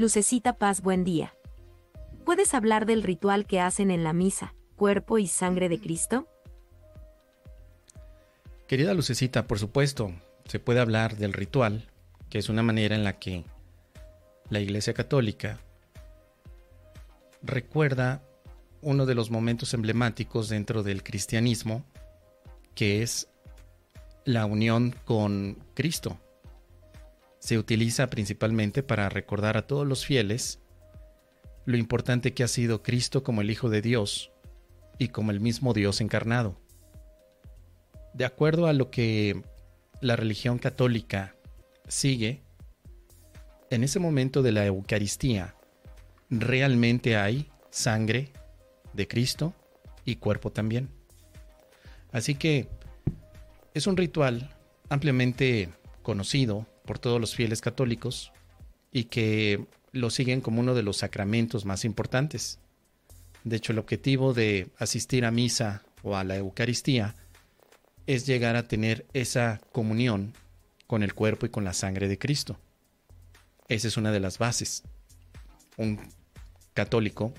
Lucecita 0.00 0.54
Paz, 0.54 0.80
buen 0.80 1.04
día. 1.04 1.34
¿Puedes 2.24 2.54
hablar 2.54 2.86
del 2.86 3.02
ritual 3.02 3.44
que 3.44 3.60
hacen 3.60 3.90
en 3.90 4.02
la 4.02 4.14
misa, 4.14 4.54
cuerpo 4.74 5.18
y 5.18 5.26
sangre 5.26 5.68
de 5.68 5.78
Cristo? 5.78 6.26
Querida 8.66 8.94
Lucecita, 8.94 9.46
por 9.46 9.58
supuesto, 9.58 10.14
se 10.46 10.58
puede 10.58 10.80
hablar 10.80 11.18
del 11.18 11.34
ritual, 11.34 11.86
que 12.30 12.38
es 12.38 12.48
una 12.48 12.62
manera 12.62 12.96
en 12.96 13.04
la 13.04 13.18
que 13.18 13.44
la 14.48 14.60
Iglesia 14.60 14.94
Católica 14.94 15.60
recuerda 17.42 18.22
uno 18.80 19.04
de 19.04 19.14
los 19.14 19.30
momentos 19.30 19.74
emblemáticos 19.74 20.48
dentro 20.48 20.82
del 20.82 21.02
cristianismo, 21.02 21.84
que 22.74 23.02
es 23.02 23.28
la 24.24 24.46
unión 24.46 24.94
con 25.04 25.58
Cristo. 25.74 26.18
Se 27.40 27.58
utiliza 27.58 28.08
principalmente 28.08 28.82
para 28.82 29.08
recordar 29.08 29.56
a 29.56 29.66
todos 29.66 29.86
los 29.86 30.06
fieles 30.06 30.60
lo 31.64 31.76
importante 31.76 32.32
que 32.32 32.42
ha 32.42 32.48
sido 32.48 32.82
Cristo 32.82 33.22
como 33.22 33.40
el 33.40 33.50
Hijo 33.50 33.68
de 33.68 33.82
Dios 33.82 34.30
y 34.98 35.08
como 35.08 35.30
el 35.30 35.40
mismo 35.40 35.72
Dios 35.72 36.00
encarnado. 36.00 36.60
De 38.14 38.24
acuerdo 38.24 38.66
a 38.66 38.72
lo 38.72 38.90
que 38.90 39.42
la 40.00 40.16
religión 40.16 40.58
católica 40.58 41.34
sigue, 41.88 42.42
en 43.70 43.84
ese 43.84 43.98
momento 43.98 44.42
de 44.42 44.52
la 44.52 44.66
Eucaristía, 44.66 45.54
realmente 46.28 47.16
hay 47.16 47.50
sangre 47.70 48.32
de 48.92 49.06
Cristo 49.06 49.54
y 50.04 50.16
cuerpo 50.16 50.50
también. 50.50 50.90
Así 52.12 52.34
que 52.34 52.68
es 53.74 53.86
un 53.86 53.96
ritual 53.96 54.50
ampliamente 54.88 55.68
conocido 56.02 56.66
por 56.90 56.98
todos 56.98 57.20
los 57.20 57.36
fieles 57.36 57.60
católicos 57.60 58.32
y 58.90 59.04
que 59.04 59.64
lo 59.92 60.10
siguen 60.10 60.40
como 60.40 60.58
uno 60.58 60.74
de 60.74 60.82
los 60.82 60.96
sacramentos 60.96 61.64
más 61.64 61.84
importantes. 61.84 62.58
De 63.44 63.54
hecho, 63.54 63.70
el 63.70 63.78
objetivo 63.78 64.34
de 64.34 64.66
asistir 64.76 65.24
a 65.24 65.30
misa 65.30 65.84
o 66.02 66.16
a 66.16 66.24
la 66.24 66.34
Eucaristía 66.34 67.14
es 68.08 68.26
llegar 68.26 68.56
a 68.56 68.66
tener 68.66 69.06
esa 69.12 69.60
comunión 69.70 70.32
con 70.88 71.04
el 71.04 71.14
cuerpo 71.14 71.46
y 71.46 71.50
con 71.50 71.62
la 71.62 71.74
sangre 71.74 72.08
de 72.08 72.18
Cristo. 72.18 72.58
Esa 73.68 73.86
es 73.86 73.96
una 73.96 74.10
de 74.10 74.18
las 74.18 74.38
bases. 74.38 74.82
Un 75.76 76.00
católico 76.74 77.32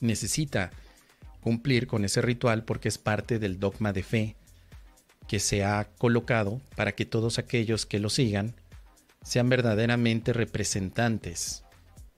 necesita 0.00 0.72
cumplir 1.40 1.86
con 1.86 2.04
ese 2.04 2.22
ritual 2.22 2.64
porque 2.64 2.88
es 2.88 2.98
parte 2.98 3.38
del 3.38 3.60
dogma 3.60 3.92
de 3.92 4.02
fe 4.02 4.36
que 5.26 5.40
se 5.40 5.64
ha 5.64 5.88
colocado 5.98 6.60
para 6.76 6.92
que 6.92 7.04
todos 7.04 7.38
aquellos 7.38 7.86
que 7.86 7.98
lo 7.98 8.10
sigan 8.10 8.54
sean 9.22 9.48
verdaderamente 9.48 10.32
representantes 10.32 11.64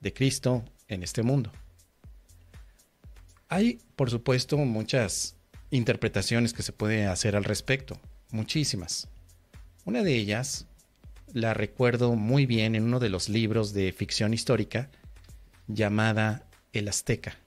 de 0.01 0.13
Cristo 0.13 0.65
en 0.89 1.03
este 1.03 1.23
mundo. 1.23 1.51
Hay, 3.49 3.79
por 3.97 4.11
supuesto, 4.11 4.59
muchas 4.59 5.37
interpretaciones 5.71 6.53
que 6.53 6.63
se 6.63 6.73
puede 6.73 7.07
hacer 7.07 7.35
al 7.35 7.45
respecto, 7.45 7.99
muchísimas. 8.31 9.09
Una 9.85 10.03
de 10.03 10.15
ellas 10.15 10.67
la 11.33 11.55
recuerdo 11.55 12.15
muy 12.15 12.47
bien 12.47 12.75
en 12.75 12.85
uno 12.85 13.01
de 13.01 13.09
los 13.09 13.29
libros 13.29 13.73
de 13.73 13.93
ficción 13.93 14.35
histórica 14.35 14.91
llamada 15.67 16.47
El 16.73 16.89
Azteca 16.89 17.39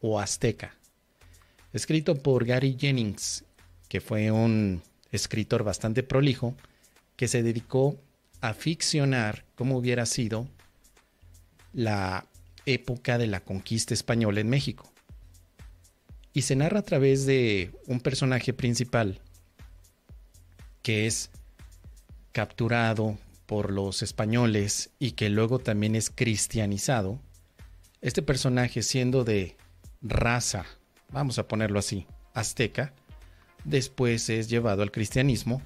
o 0.00 0.20
Azteca, 0.20 0.76
escrito 1.72 2.16
por 2.16 2.44
Gary 2.44 2.76
Jennings, 2.78 3.44
que 3.88 4.00
fue 4.00 4.30
un 4.30 4.82
escritor 5.14 5.64
bastante 5.64 6.02
prolijo, 6.02 6.54
que 7.16 7.28
se 7.28 7.42
dedicó 7.42 7.96
a 8.40 8.54
ficcionar 8.54 9.44
cómo 9.54 9.76
hubiera 9.76 10.06
sido 10.06 10.48
la 11.72 12.26
época 12.66 13.18
de 13.18 13.26
la 13.26 13.40
conquista 13.40 13.94
española 13.94 14.40
en 14.40 14.48
México. 14.48 14.92
Y 16.32 16.42
se 16.42 16.56
narra 16.56 16.80
a 16.80 16.84
través 16.84 17.26
de 17.26 17.70
un 17.86 18.00
personaje 18.00 18.52
principal 18.52 19.20
que 20.82 21.06
es 21.06 21.30
capturado 22.32 23.16
por 23.46 23.70
los 23.70 24.02
españoles 24.02 24.90
y 24.98 25.12
que 25.12 25.30
luego 25.30 25.58
también 25.58 25.94
es 25.94 26.10
cristianizado. 26.10 27.20
Este 28.00 28.20
personaje 28.22 28.82
siendo 28.82 29.24
de 29.24 29.56
raza, 30.02 30.66
vamos 31.10 31.38
a 31.38 31.48
ponerlo 31.48 31.78
así, 31.78 32.06
azteca, 32.34 32.92
después 33.64 34.28
es 34.30 34.48
llevado 34.48 34.82
al 34.82 34.92
cristianismo 34.92 35.62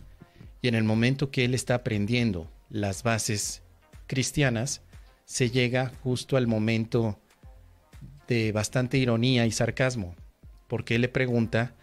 y 0.63 0.69
en 0.69 0.75
el 0.75 0.85
momento 0.85 1.31
que 1.31 1.45
él 1.45 1.55
está 1.55 1.75
aprendiendo 1.77 2.51
las 2.71 3.03
bases 3.03 3.63
cristianas, 4.07 4.83
se 5.25 5.51
llega 5.51 5.93
justo 6.03 6.37
al 6.37 6.47
momento 6.47 7.19
de 8.27 8.53
bastante 8.53 8.99
ironía 8.99 9.47
y 9.47 9.53
sarcasmo, 9.53 10.15
porque 10.67 10.97
él 10.97 11.03
le 11.03 11.09
pregunta 11.09 11.75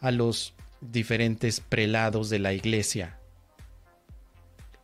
a 0.00 0.10
los 0.10 0.54
diferentes 0.80 1.60
prelados 1.60 2.30
de 2.30 2.38
la 2.38 2.52
iglesia 2.52 3.18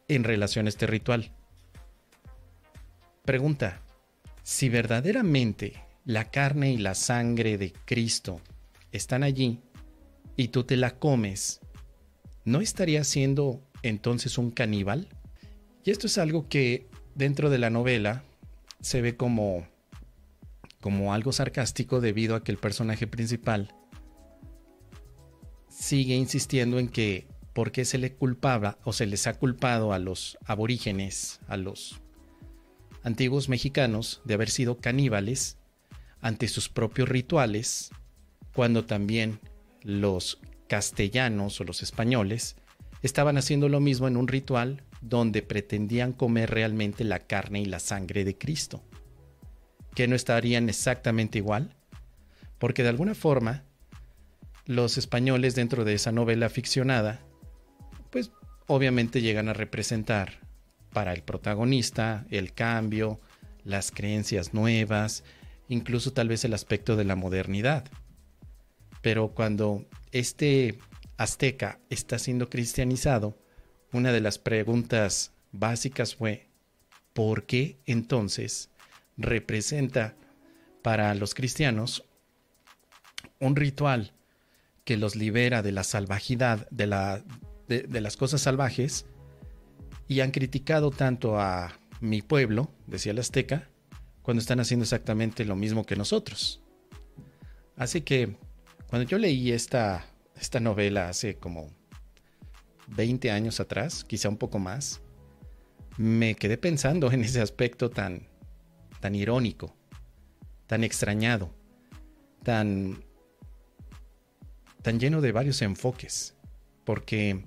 en 0.08 0.24
relación 0.24 0.66
a 0.66 0.70
este 0.70 0.86
ritual. 0.86 1.30
Pregunta, 3.24 3.80
si 4.42 4.68
verdaderamente 4.68 5.74
la 6.04 6.30
carne 6.30 6.72
y 6.72 6.78
la 6.78 6.94
sangre 6.94 7.58
de 7.58 7.72
Cristo 7.84 8.40
están 8.92 9.22
allí 9.22 9.60
y 10.40 10.48
tú 10.48 10.64
te 10.64 10.78
la 10.78 10.98
comes, 10.98 11.60
¿no 12.46 12.62
estaría 12.62 13.04
siendo 13.04 13.60
entonces 13.82 14.38
un 14.38 14.50
caníbal? 14.50 15.06
Y 15.84 15.90
esto 15.90 16.06
es 16.06 16.16
algo 16.16 16.48
que 16.48 16.88
dentro 17.14 17.50
de 17.50 17.58
la 17.58 17.68
novela 17.68 18.24
se 18.80 19.02
ve 19.02 19.16
como, 19.18 19.68
como 20.80 21.12
algo 21.12 21.32
sarcástico 21.32 22.00
debido 22.00 22.34
a 22.34 22.42
que 22.42 22.52
el 22.52 22.58
personaje 22.58 23.06
principal 23.06 23.74
sigue 25.68 26.14
insistiendo 26.14 26.78
en 26.78 26.88
que 26.88 27.26
por 27.52 27.70
qué 27.70 27.84
se 27.84 27.98
le 27.98 28.14
culpaba 28.14 28.78
o 28.84 28.94
se 28.94 29.04
les 29.04 29.26
ha 29.26 29.34
culpado 29.34 29.92
a 29.92 29.98
los 29.98 30.38
aborígenes, 30.46 31.40
a 31.48 31.58
los 31.58 32.00
antiguos 33.02 33.50
mexicanos 33.50 34.22
de 34.24 34.34
haber 34.34 34.48
sido 34.48 34.78
caníbales 34.78 35.58
ante 36.22 36.48
sus 36.48 36.70
propios 36.70 37.10
rituales, 37.10 37.90
cuando 38.54 38.86
también 38.86 39.38
los 39.82 40.40
castellanos 40.68 41.60
o 41.60 41.64
los 41.64 41.82
españoles 41.82 42.56
estaban 43.02 43.36
haciendo 43.38 43.68
lo 43.68 43.80
mismo 43.80 44.08
en 44.08 44.16
un 44.16 44.28
ritual 44.28 44.82
donde 45.00 45.42
pretendían 45.42 46.12
comer 46.12 46.50
realmente 46.50 47.04
la 47.04 47.20
carne 47.20 47.60
y 47.60 47.64
la 47.64 47.80
sangre 47.80 48.24
de 48.24 48.36
Cristo. 48.36 48.82
¿Que 49.94 50.06
no 50.06 50.14
estarían 50.14 50.68
exactamente 50.68 51.38
igual? 51.38 51.74
Porque 52.58 52.82
de 52.82 52.90
alguna 52.90 53.14
forma, 53.14 53.64
los 54.66 54.98
españoles 54.98 55.54
dentro 55.54 55.84
de 55.84 55.94
esa 55.94 56.12
novela 56.12 56.48
ficcionada, 56.50 57.20
pues 58.10 58.30
obviamente 58.66 59.22
llegan 59.22 59.48
a 59.48 59.54
representar 59.54 60.40
para 60.92 61.12
el 61.12 61.22
protagonista 61.22 62.26
el 62.30 62.52
cambio, 62.52 63.20
las 63.64 63.90
creencias 63.90 64.52
nuevas, 64.54 65.24
incluso 65.68 66.12
tal 66.12 66.28
vez 66.28 66.44
el 66.44 66.54
aspecto 66.54 66.96
de 66.96 67.04
la 67.04 67.16
modernidad. 67.16 67.84
Pero 69.02 69.28
cuando 69.28 69.86
este 70.12 70.78
azteca 71.16 71.80
está 71.90 72.18
siendo 72.18 72.48
cristianizado, 72.48 73.38
una 73.92 74.12
de 74.12 74.20
las 74.20 74.38
preguntas 74.38 75.32
básicas 75.52 76.14
fue, 76.14 76.48
¿por 77.12 77.44
qué 77.44 77.78
entonces 77.86 78.70
representa 79.16 80.14
para 80.82 81.14
los 81.14 81.34
cristianos 81.34 82.04
un 83.38 83.56
ritual 83.56 84.12
que 84.84 84.96
los 84.96 85.16
libera 85.16 85.62
de 85.62 85.72
la 85.72 85.84
salvajidad, 85.84 86.68
de, 86.70 87.22
de, 87.68 88.00
las 88.00 88.16
cosas 88.16 88.40
salvajes, 88.40 89.06
y 90.08 90.20
han 90.20 90.30
criticado 90.30 90.90
tanto 90.90 91.38
a 91.38 91.78
mi 92.00 92.22
pueblo, 92.22 92.72
decía 92.86 93.12
el 93.12 93.18
azteca, 93.18 93.68
cuando 94.22 94.40
están 94.40 94.60
haciendo 94.60 94.84
exactamente 94.84 95.44
lo 95.44 95.56
mismo 95.56 95.84
que 95.84 95.96
nosotros. 95.96 96.62
Así 97.76 98.00
que 98.00 98.36
cuando 98.90 99.08
yo 99.08 99.18
leí 99.18 99.52
esta, 99.52 100.04
esta 100.36 100.58
novela 100.58 101.08
hace 101.08 101.36
como 101.36 101.68
20 102.88 103.30
años 103.30 103.60
atrás, 103.60 104.02
quizá 104.02 104.28
un 104.28 104.36
poco 104.36 104.58
más, 104.58 105.00
me 105.96 106.34
quedé 106.34 106.58
pensando 106.58 107.12
en 107.12 107.22
ese 107.22 107.40
aspecto 107.40 107.90
tan, 107.90 108.26
tan 108.98 109.14
irónico, 109.14 109.76
tan 110.66 110.82
extrañado, 110.82 111.54
tan, 112.42 113.04
tan 114.82 114.98
lleno 114.98 115.20
de 115.20 115.30
varios 115.30 115.62
enfoques, 115.62 116.34
porque 116.84 117.44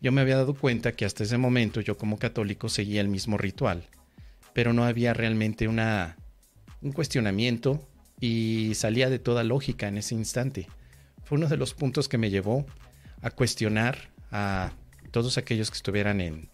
yo 0.00 0.12
me 0.12 0.22
había 0.22 0.36
dado 0.36 0.54
cuenta 0.54 0.92
que 0.92 1.04
hasta 1.04 1.24
ese 1.24 1.36
momento 1.36 1.82
yo 1.82 1.98
como 1.98 2.18
católico 2.18 2.70
seguía 2.70 3.02
el 3.02 3.08
mismo 3.08 3.36
ritual, 3.36 3.84
pero 4.54 4.72
no 4.72 4.84
había 4.84 5.12
realmente 5.12 5.68
una, 5.68 6.16
un 6.80 6.92
cuestionamiento 6.92 7.86
y 8.24 8.74
salía 8.74 9.10
de 9.10 9.18
toda 9.18 9.44
lógica 9.44 9.86
en 9.86 9.98
ese 9.98 10.14
instante. 10.14 10.66
Fue 11.24 11.36
uno 11.36 11.46
de 11.46 11.58
los 11.58 11.74
puntos 11.74 12.08
que 12.08 12.16
me 12.16 12.30
llevó 12.30 12.64
a 13.20 13.28
cuestionar 13.28 14.08
a 14.30 14.72
todos 15.10 15.36
aquellos 15.36 15.70
que 15.70 15.76
estuvieran 15.76 16.22
en, 16.22 16.48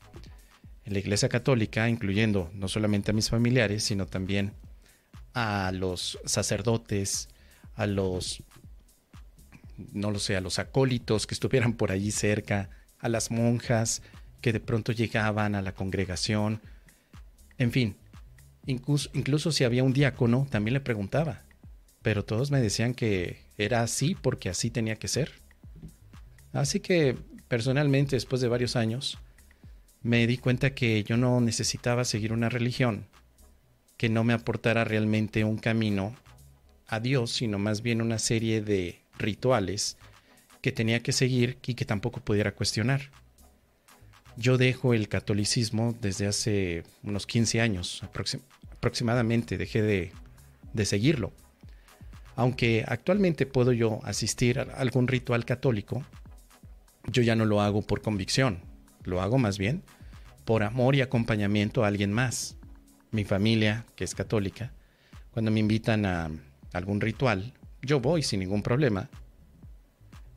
la 0.84 0.98
Iglesia 0.98 1.28
Católica, 1.28 1.88
incluyendo 1.88 2.50
no 2.54 2.66
solamente 2.66 3.12
a 3.12 3.14
mis 3.14 3.30
familiares, 3.30 3.84
sino 3.84 4.06
también 4.06 4.52
a 5.32 5.70
los 5.72 6.18
sacerdotes, 6.24 7.28
a 7.76 7.86
los, 7.86 8.42
no 9.92 10.10
lo 10.10 10.18
sé, 10.18 10.34
a 10.34 10.40
los 10.40 10.58
acólitos 10.58 11.28
que 11.28 11.34
estuvieran 11.34 11.74
por 11.74 11.92
allí 11.92 12.10
cerca, 12.10 12.70
a 12.98 13.08
las 13.08 13.30
monjas 13.30 14.02
que 14.40 14.52
de 14.52 14.58
pronto 14.58 14.90
llegaban 14.90 15.54
a 15.54 15.62
la 15.62 15.70
congregación, 15.70 16.60
en 17.58 17.70
fin, 17.70 17.96
incluso, 18.66 19.08
incluso 19.12 19.52
si 19.52 19.62
había 19.62 19.84
un 19.84 19.92
diácono, 19.92 20.48
también 20.50 20.74
le 20.74 20.80
preguntaba, 20.80 21.44
pero 22.02 22.24
todos 22.24 22.50
me 22.50 22.60
decían 22.60 22.94
que 22.94 23.38
era 23.58 23.82
así 23.82 24.14
porque 24.14 24.48
así 24.48 24.70
tenía 24.70 24.96
que 24.96 25.08
ser. 25.08 25.32
Así 26.52 26.80
que 26.80 27.16
personalmente, 27.48 28.16
después 28.16 28.40
de 28.40 28.48
varios 28.48 28.76
años, 28.76 29.18
me 30.02 30.26
di 30.26 30.38
cuenta 30.38 30.74
que 30.74 31.04
yo 31.04 31.16
no 31.16 31.40
necesitaba 31.40 32.04
seguir 32.04 32.32
una 32.32 32.48
religión 32.48 33.06
que 33.96 34.08
no 34.08 34.24
me 34.24 34.32
aportara 34.32 34.84
realmente 34.84 35.44
un 35.44 35.58
camino 35.58 36.16
a 36.86 37.00
Dios, 37.00 37.32
sino 37.32 37.58
más 37.58 37.82
bien 37.82 38.00
una 38.00 38.18
serie 38.18 38.62
de 38.62 38.98
rituales 39.18 39.98
que 40.62 40.72
tenía 40.72 41.02
que 41.02 41.12
seguir 41.12 41.58
y 41.66 41.74
que 41.74 41.84
tampoco 41.84 42.20
pudiera 42.20 42.54
cuestionar. 42.54 43.10
Yo 44.36 44.56
dejo 44.56 44.94
el 44.94 45.08
catolicismo 45.08 45.94
desde 46.00 46.26
hace 46.26 46.84
unos 47.02 47.26
15 47.26 47.60
años 47.60 48.02
aproximadamente, 48.72 49.58
dejé 49.58 49.82
de, 49.82 50.12
de 50.72 50.86
seguirlo. 50.86 51.32
Aunque 52.40 52.86
actualmente 52.88 53.44
puedo 53.44 53.70
yo 53.70 54.00
asistir 54.02 54.60
a 54.60 54.62
algún 54.62 55.08
ritual 55.08 55.44
católico, 55.44 56.06
yo 57.12 57.20
ya 57.20 57.36
no 57.36 57.44
lo 57.44 57.60
hago 57.60 57.82
por 57.82 58.00
convicción, 58.00 58.62
lo 59.04 59.20
hago 59.20 59.36
más 59.36 59.58
bien 59.58 59.82
por 60.46 60.62
amor 60.62 60.96
y 60.96 61.02
acompañamiento 61.02 61.84
a 61.84 61.88
alguien 61.88 62.14
más. 62.14 62.56
Mi 63.10 63.24
familia, 63.24 63.84
que 63.94 64.04
es 64.04 64.14
católica, 64.14 64.72
cuando 65.32 65.50
me 65.50 65.60
invitan 65.60 66.06
a 66.06 66.30
algún 66.72 67.02
ritual, 67.02 67.52
yo 67.82 68.00
voy 68.00 68.22
sin 68.22 68.40
ningún 68.40 68.62
problema 68.62 69.10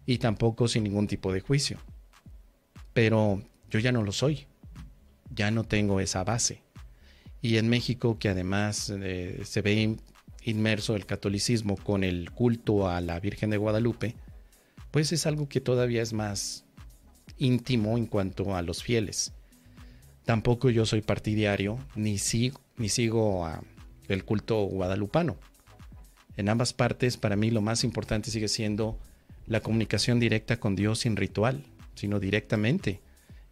y 0.06 0.18
tampoco 0.18 0.68
sin 0.68 0.84
ningún 0.84 1.08
tipo 1.08 1.32
de 1.32 1.40
juicio. 1.40 1.78
Pero 2.92 3.42
yo 3.70 3.80
ya 3.80 3.94
no 3.94 4.04
lo 4.04 4.12
soy, 4.12 4.46
ya 5.34 5.52
no 5.52 5.64
tengo 5.64 6.02
esa 6.02 6.26
base. 6.26 6.64
Y 7.42 7.56
en 7.56 7.70
México, 7.70 8.20
que 8.20 8.28
además 8.28 8.92
eh, 8.94 9.40
se 9.46 9.62
ve 9.62 9.96
inmerso 10.46 10.96
el 10.96 11.06
catolicismo 11.06 11.76
con 11.78 12.04
el 12.04 12.32
culto 12.32 12.88
a 12.88 13.02
la 13.02 13.20
Virgen 13.20 13.50
de 13.50 13.58
Guadalupe, 13.58 14.16
pues 14.92 15.12
es 15.12 15.26
algo 15.26 15.50
que 15.50 15.62
todavía 15.62 16.02
es 16.02 16.14
más 16.14 16.66
íntimo 17.38 17.98
en 17.98 18.06
cuanto 18.06 18.56
a 18.56 18.62
los 18.62 18.84
fieles. 18.84 19.34
Tampoco 20.26 20.70
yo 20.70 20.86
soy 20.86 21.02
partidario 21.02 21.80
ni 21.96 22.18
sigo, 22.18 22.62
ni 22.78 22.90
sigo 22.90 23.48
el 24.08 24.24
culto 24.24 24.64
guadalupano. 24.64 25.38
En 26.38 26.50
ambas 26.50 26.74
partes, 26.74 27.18
para 27.18 27.36
mí 27.36 27.52
lo 27.52 27.62
más 27.62 27.84
importante 27.84 28.32
sigue 28.32 28.48
siendo 28.48 29.00
la 29.46 29.60
comunicación 29.60 30.20
directa 30.20 30.60
con 30.60 30.76
Dios 30.76 31.00
sin 31.00 31.16
ritual, 31.16 31.64
sino 31.96 32.20
directamente. 32.20 33.02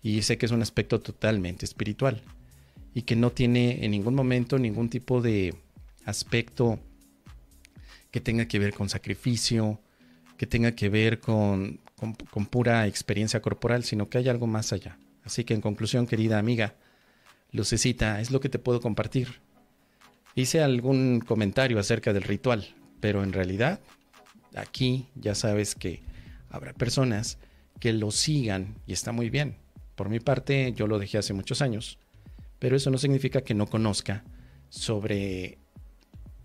Y 0.02 0.22
sé 0.24 0.38
que 0.38 0.46
es 0.46 0.52
un 0.52 0.62
aspecto 0.62 1.00
totalmente 1.00 1.66
espiritual 1.66 2.24
y 2.94 3.04
que 3.04 3.16
no 3.16 3.32
tiene 3.32 3.86
en 3.86 3.92
ningún 3.92 4.16
momento 4.16 4.58
ningún 4.58 4.90
tipo 4.90 5.22
de 5.22 5.54
aspecto 6.06 6.80
que 8.12 8.22
tenga 8.22 8.48
que 8.48 8.60
ver 8.60 8.74
con 8.74 8.90
sacrificio, 8.90 9.80
que 10.38 10.48
tenga 10.48 10.74
que 10.74 10.90
ver 10.90 11.20
con, 11.20 11.80
con, 11.96 12.46
pura 12.46 12.88
experiencia 12.88 13.42
corporal, 13.42 13.84
sino 13.84 14.10
que 14.10 14.18
hay 14.18 14.28
algo 14.28 14.48
más 14.48 14.74
allá. 14.74 14.98
Así 15.24 15.44
que 15.44 15.54
en 15.54 15.62
conclusión, 15.62 16.08
querida 16.08 16.40
amiga, 16.40 16.76
Lucecita, 17.52 18.20
es 18.20 18.32
lo 18.32 18.40
que 18.40 18.50
te 18.50 18.60
puedo 18.60 18.82
compartir. 18.82 19.40
Hice 20.36 20.62
algún 20.62 21.20
comentario 21.20 21.80
acerca 21.80 22.12
del 22.14 22.24
ritual, 22.24 22.76
pero 23.00 23.24
en 23.24 23.34
realidad 23.34 23.80
aquí 24.56 25.08
ya 25.16 25.36
sabes 25.36 25.76
que 25.76 26.02
habrá 26.50 26.74
personas 26.74 27.38
que 27.80 27.94
lo 27.94 28.12
sigan 28.12 28.76
y 28.88 28.94
está 28.94 29.12
muy 29.12 29.30
bien. 29.30 29.58
Por 29.96 30.10
mi 30.10 30.20
parte, 30.20 30.74
yo 30.74 30.88
lo 30.88 31.00
dejé 31.00 31.18
hace 31.18 31.34
muchos 31.34 31.62
años, 31.62 32.00
pero 32.60 32.76
eso 32.76 32.90
no 32.90 32.98
significa 32.98 33.42
que 33.42 33.54
no 33.54 33.68
conozca 33.68 34.24
sobre 34.70 35.60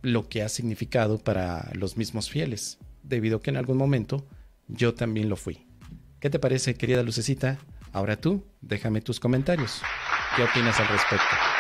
lo 0.06 0.29
que 0.29 0.43
ha 0.43 0.49
significado 0.49 1.19
para 1.19 1.69
los 1.75 1.97
mismos 1.97 2.31
fieles, 2.31 2.79
debido 3.03 3.38
a 3.38 3.43
que 3.43 3.50
en 3.50 3.56
algún 3.56 3.76
momento 3.76 4.25
yo 4.69 4.94
también 4.94 5.29
lo 5.29 5.35
fui. 5.35 5.67
¿Qué 6.20 6.31
te 6.31 6.38
parece, 6.38 6.76
querida 6.76 7.03
Lucecita? 7.03 7.58
Ahora 7.93 8.17
tú, 8.17 8.44
déjame 8.61 9.00
tus 9.00 9.19
comentarios. 9.19 9.82
¿Qué 10.37 10.44
opinas 10.44 10.79
al 10.79 10.88
respecto? 10.88 11.56